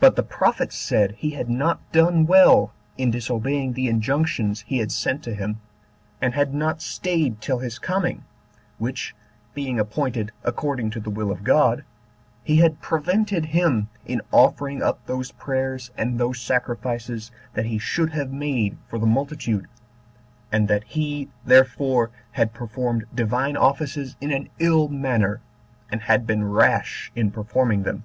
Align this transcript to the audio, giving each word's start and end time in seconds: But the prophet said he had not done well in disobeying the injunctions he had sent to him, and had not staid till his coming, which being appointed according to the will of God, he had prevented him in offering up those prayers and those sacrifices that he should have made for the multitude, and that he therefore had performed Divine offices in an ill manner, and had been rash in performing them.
But 0.00 0.16
the 0.16 0.24
prophet 0.24 0.72
said 0.72 1.12
he 1.12 1.30
had 1.30 1.48
not 1.48 1.78
done 1.92 2.26
well 2.26 2.72
in 2.98 3.12
disobeying 3.12 3.74
the 3.74 3.86
injunctions 3.86 4.62
he 4.66 4.78
had 4.78 4.90
sent 4.90 5.22
to 5.22 5.32
him, 5.36 5.60
and 6.20 6.34
had 6.34 6.52
not 6.52 6.82
staid 6.82 7.40
till 7.40 7.60
his 7.60 7.78
coming, 7.78 8.24
which 8.78 9.14
being 9.54 9.78
appointed 9.78 10.32
according 10.42 10.90
to 10.90 10.98
the 10.98 11.08
will 11.08 11.30
of 11.30 11.44
God, 11.44 11.84
he 12.42 12.56
had 12.56 12.80
prevented 12.80 13.44
him 13.44 13.88
in 14.04 14.22
offering 14.32 14.82
up 14.82 15.06
those 15.06 15.30
prayers 15.30 15.92
and 15.96 16.18
those 16.18 16.40
sacrifices 16.40 17.30
that 17.52 17.66
he 17.66 17.78
should 17.78 18.10
have 18.10 18.32
made 18.32 18.76
for 18.88 18.98
the 18.98 19.06
multitude, 19.06 19.66
and 20.50 20.66
that 20.66 20.82
he 20.82 21.28
therefore 21.46 22.10
had 22.32 22.52
performed 22.52 23.04
Divine 23.14 23.56
offices 23.56 24.16
in 24.20 24.32
an 24.32 24.48
ill 24.58 24.88
manner, 24.88 25.40
and 25.92 26.00
had 26.02 26.26
been 26.26 26.42
rash 26.50 27.12
in 27.14 27.30
performing 27.30 27.84
them. 27.84 28.02